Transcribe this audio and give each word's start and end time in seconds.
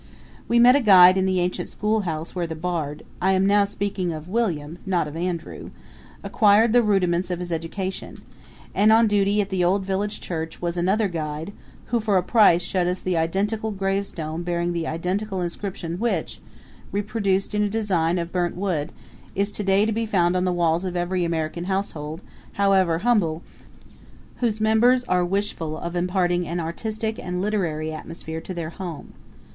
We 0.47 0.57
met 0.57 0.75
a 0.75 0.81
guide 0.81 1.15
in 1.15 1.27
the 1.27 1.39
ancient 1.41 1.69
schoolhouse 1.69 2.33
where 2.33 2.47
the 2.47 2.55
Bard 2.55 3.03
I 3.21 3.33
am 3.33 3.65
speaking 3.67 4.09
now 4.09 4.17
of 4.17 4.27
William, 4.27 4.79
not 4.83 5.07
of 5.07 5.15
Andrew 5.15 5.69
acquired 6.23 6.73
the 6.73 6.81
rudiments 6.81 7.29
of 7.29 7.37
his 7.37 7.51
education; 7.51 8.23
and 8.73 8.91
on 8.91 9.05
duty 9.05 9.41
at 9.41 9.51
the 9.51 9.63
old 9.63 9.85
village 9.85 10.19
church 10.19 10.59
was 10.59 10.75
another 10.75 11.07
guide, 11.07 11.53
who 11.93 11.99
for 11.99 12.17
a 12.17 12.23
price 12.23 12.63
showed 12.63 12.87
us 12.87 12.99
the 12.99 13.15
identical 13.15 13.69
gravestone 13.69 14.41
bearing 14.41 14.73
the 14.73 14.87
identical 14.87 15.39
inscription 15.39 15.99
which, 15.99 16.39
reproduced 16.91 17.53
in 17.53 17.61
a 17.61 17.69
design 17.69 18.17
of 18.17 18.31
burnt 18.31 18.55
wood, 18.55 18.91
is 19.35 19.51
to 19.51 19.63
day 19.63 19.85
to 19.85 19.91
be 19.91 20.07
found 20.07 20.35
on 20.35 20.45
the 20.45 20.51
walls 20.51 20.83
of 20.83 20.95
every 20.95 21.23
American 21.23 21.65
household, 21.65 22.21
however 22.53 22.97
humble, 23.05 23.43
whose 24.37 24.59
members 24.59 25.03
are 25.03 25.23
wishful 25.23 25.77
of 25.77 25.95
imparting 25.95 26.47
an 26.47 26.59
artistic 26.59 27.19
and 27.19 27.39
literary 27.39 27.93
atmosphere 27.93 28.41
to 28.41 28.55
their 28.55 28.71
home. 28.71 29.13